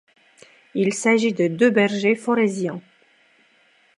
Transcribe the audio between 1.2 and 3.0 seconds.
de deux bergers foréziens.